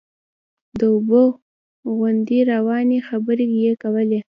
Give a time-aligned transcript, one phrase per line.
[0.79, 1.23] د اوبو
[1.95, 4.19] غوندې روانې خبرې یې کولې.